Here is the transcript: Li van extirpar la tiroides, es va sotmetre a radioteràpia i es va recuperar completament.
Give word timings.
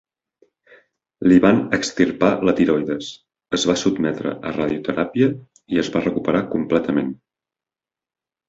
Li 1.31 1.35
van 1.43 1.59
extirpar 1.77 2.29
la 2.49 2.55
tiroides, 2.61 3.09
es 3.59 3.67
va 3.73 3.77
sotmetre 3.83 4.33
a 4.39 4.55
radioteràpia 4.57 5.29
i 5.77 5.83
es 5.85 5.93
va 5.97 6.05
recuperar 6.09 6.45
completament. 6.57 7.17